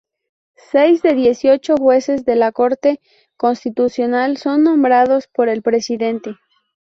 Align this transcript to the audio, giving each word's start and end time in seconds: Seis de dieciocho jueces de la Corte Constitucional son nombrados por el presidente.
Seis 0.71 1.03
de 1.03 1.13
dieciocho 1.13 1.75
jueces 1.77 2.25
de 2.25 2.35
la 2.35 2.51
Corte 2.51 2.99
Constitucional 3.37 4.37
son 4.37 4.63
nombrados 4.63 5.27
por 5.27 5.47
el 5.47 5.61
presidente. 5.61 6.37